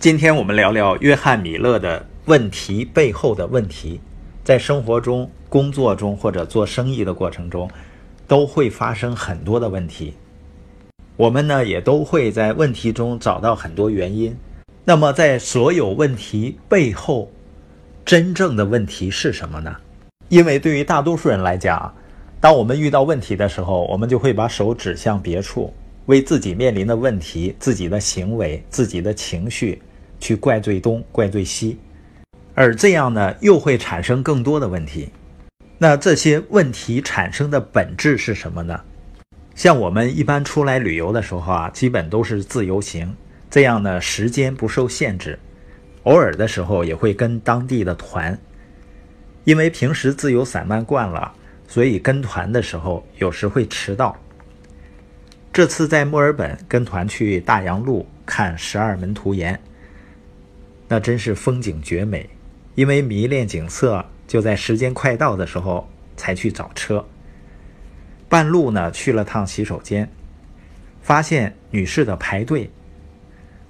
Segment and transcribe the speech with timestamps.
[0.00, 4.00] 今天我们聊聊约翰·米勒的问题背后的问题。
[4.42, 7.70] 在生活中、工作中或者做生意的过程中，
[8.26, 10.14] 都会发生很多的问题。
[11.18, 14.34] 我们呢也都会在问题中找到很多原因。
[14.86, 17.30] 那么，在所有问题背后，
[18.02, 19.76] 真正的问题是什么呢？
[20.30, 21.94] 因为对于大多数人来讲，
[22.40, 25.70] 当我们遇到问题的时候，我们就会把手指向别处，
[26.06, 29.78] 为自己面临的问题、自己的行为、自己的情绪。
[30.20, 31.78] 去怪罪东，怪罪西，
[32.54, 35.08] 而这样呢，又会产生更多的问题。
[35.78, 38.78] 那这些问题产生的本质是什么呢？
[39.54, 43.16] 像我们一般出来旅游的时候啊，基本都是自由行，
[43.50, 45.38] 这样呢，时间不受限制。
[46.04, 48.38] 偶尔的时候也会跟当地的团，
[49.44, 51.32] 因为平时自由散漫惯了，
[51.66, 54.16] 所以跟团的时候有时会迟到。
[55.52, 59.58] 这次在墨尔本跟团去大洋路看十二门徒岩。
[60.92, 62.28] 那真是风景绝美，
[62.74, 67.06] 因为迷恋景色，就在时间快到的时候才去找车。
[68.28, 70.10] 半路呢去了趟洗手间，
[71.00, 72.68] 发现女士的排队，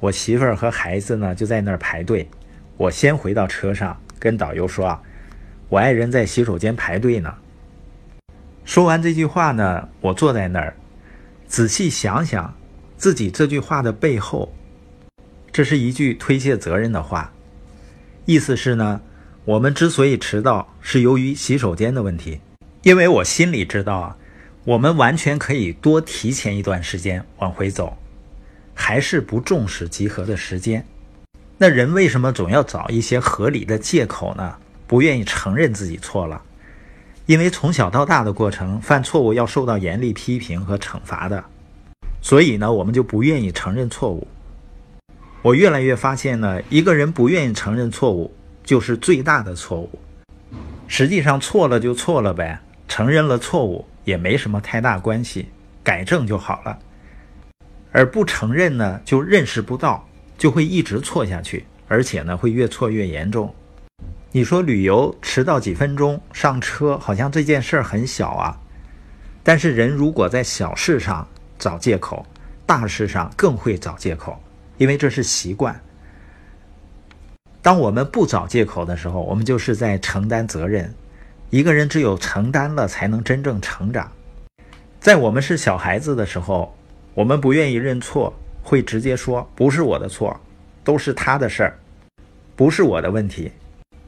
[0.00, 2.28] 我媳妇儿和孩子呢就在那儿排队。
[2.76, 5.00] 我先回到车上，跟导游说啊，
[5.68, 7.32] 我爱人在洗手间排队呢。
[8.64, 10.74] 说完这句话呢，我坐在那儿，
[11.46, 12.52] 仔细想想
[12.96, 14.52] 自己这句话的背后。
[15.54, 17.32] 这是一句推卸责任的话，
[18.24, 19.00] 意思是呢，
[19.44, 22.40] 我们之所以迟到，是由于洗手间的问题。
[22.82, 24.16] 因为我心里知道啊，
[24.64, 27.96] 我们完全可以多提前一段时间往回走，
[28.74, 30.84] 还是不重视集合的时间。
[31.56, 34.56] 那人为什么总要找一些合理的借口呢？
[34.88, 36.42] 不愿意承认自己错了，
[37.26, 41.44] 因为从小到大的过程，犯错误要受到严厉批评和惩罚的，
[42.20, 44.26] 所以呢，我们就不愿意承认错误。
[45.44, 49.90] 我越来越发现呢，一个人不愿意承认错误，就是最大的错误。
[50.88, 55.50] 实际上错了就错了呗，承认了错误也没什么太大关系，
[55.82, 56.78] 改正就好了。
[57.92, 63.54] 而不承认呢，就认识不到，就会一直错下去，而且呢会越错越严重。
[64.32, 68.58] 你说旅游迟到几分钟上车，好像这件事儿很小啊，
[69.42, 71.28] 但是人如果在小事上
[71.58, 72.24] 找借口，
[72.64, 74.40] 大事上更会找借口。
[74.76, 75.80] 因为这是习惯。
[77.62, 80.92] 当我们不找借口的时候，我们就是在承担责任。
[81.50, 84.10] 一个人只有承担了，才能真正成长。
[85.00, 86.74] 在我们是小孩子的时候，
[87.14, 90.38] 我们不愿意认错，会直接说“不是我的错，
[90.82, 91.78] 都是他的事儿，
[92.56, 93.52] 不是我的问题”。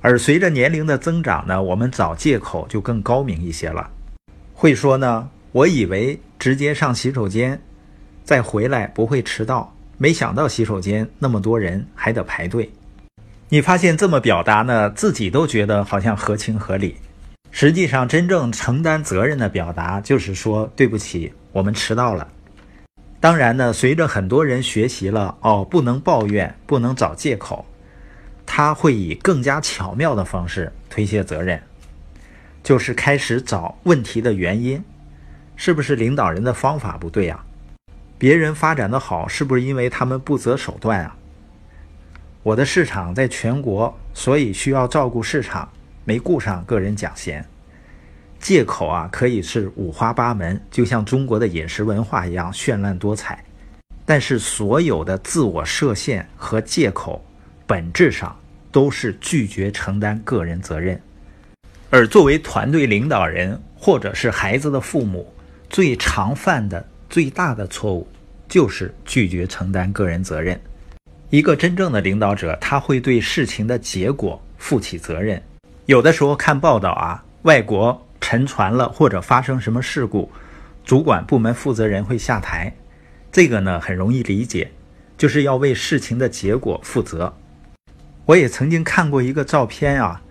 [0.00, 3.90] 而随着年龄的增长呢，我们找借口就更高明一些了，
[4.54, 7.60] 会说呢：“我以为直接上洗手间，
[8.22, 9.71] 再回来不会迟到。”
[10.02, 12.68] 没想到洗手间那么多人还得排队，
[13.48, 16.96] 你发现这么表达呢，自己都觉得好像合情合理。
[17.52, 22.26] 实际上，真正承担责任的表达就是说对不起，我们迟到了。
[23.20, 27.64] 当然呢，随着很多人学习了哦，不能抱怨，不能找借口，
[28.44, 31.62] 他会以更加巧妙的方式推卸责任，
[32.64, 34.82] 就是开始找问题的原因，
[35.54, 37.38] 是不是领导人的方法不对呀？
[38.22, 41.16] 别人发展的好，是不是因为他们不择手段啊？
[42.44, 45.68] 我的市场在全国，所以需要照顾市场，
[46.04, 47.44] 没顾上个人奖衔。
[48.38, 53.44] 借口啊，可以是五花八门，就像中国的饮食文化一样绚烂多彩。
[54.06, 57.24] 但是，所有的自我设限和借口，
[57.66, 58.38] 本质上
[58.70, 61.02] 都是拒绝承担个人责任。
[61.90, 65.34] 而作为团队领导人或者是孩子的父母，
[65.68, 66.86] 最常犯的。
[67.12, 68.08] 最大的错误
[68.48, 70.58] 就是拒绝承担个人责任。
[71.28, 75.40] 一个真正的领导者，他会对事情的结果负起责任。
[75.84, 80.32] 有的时候看报道啊，外国沉船了或者发生什么事故，
[80.86, 82.72] 主管部门负责人会下台。
[83.30, 84.72] 这个呢很容易理解，
[85.18, 87.34] 就是要为事情的结果负责。
[88.24, 90.22] 我也曾经看过一个照片啊，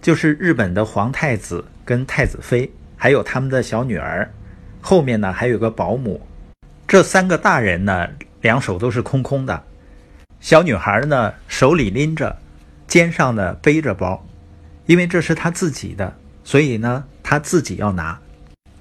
[0.00, 4.32] 就是日本的皇太子跟太子妃，还有他们的小女儿。
[4.86, 6.20] 后面呢还有个保姆，
[6.86, 8.06] 这三个大人呢
[8.42, 9.62] 两手都是空空的，
[10.40, 12.36] 小女孩呢手里拎着，
[12.86, 14.22] 肩上呢背着包，
[14.84, 16.14] 因为这是她自己的，
[16.44, 18.20] 所以呢她自己要拿。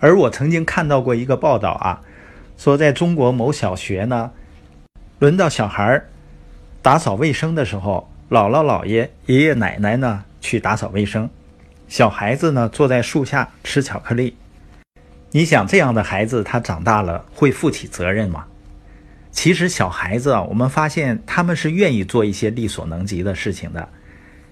[0.01, 2.01] 而我曾经看到过一个报道啊，
[2.57, 4.29] 说在中国某小学呢，
[5.19, 6.03] 轮到小孩
[6.81, 11.29] 打扫卫生的时候，姥姥姥爷爷爷奶奶呢去打扫卫生，
[11.87, 14.35] 小孩子呢坐在树下吃巧克力。
[15.35, 18.45] 你想这样的孩子，他长大了会负起责任吗？
[19.31, 23.89] 其实小孩子啊，我们发现他们是愿意做一些力所能及的事情的，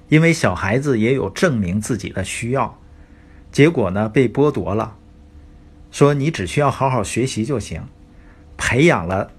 [0.09, 2.79] 因为小孩子也有证明自己的需要，
[3.51, 4.95] 结果呢被剥夺了，
[5.91, 7.83] 说你只需要好好学习就行，
[8.57, 9.29] 培养了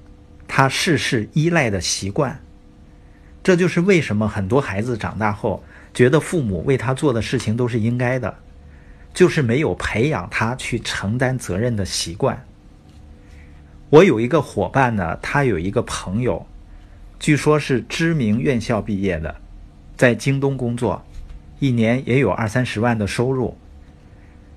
[0.46, 2.40] 他事事依赖的习惯，
[3.42, 5.60] 这就是为什么很多孩子长大后
[5.92, 8.32] 觉得父母为他做的事情都是应该的。
[9.12, 12.44] 就是没有培养他去承担责任的习惯。
[13.90, 16.46] 我有一个伙伴呢，他有一个朋友，
[17.18, 19.36] 据说是知名院校毕业的，
[19.96, 21.04] 在京东工作，
[21.58, 23.56] 一年也有二三十万的收入。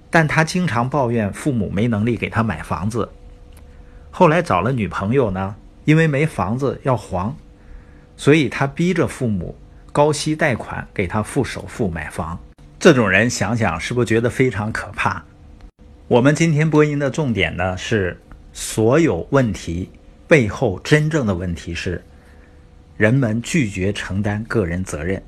[0.10, 3.10] 但他经常抱怨父母没能力给他买房子。
[4.10, 7.36] 后来找了女朋友呢，因为没房子要还，
[8.16, 9.54] 所以他逼着父母
[9.92, 12.40] 高息贷款给他付首付买房。
[12.80, 15.24] 这种人想想是不是觉得非常可怕？
[16.08, 18.20] 我们今天播音的重点呢是，
[18.54, 19.90] 所有问题
[20.28, 22.04] 背后真正的问题是，
[22.96, 25.22] 人们拒绝承担个人责任。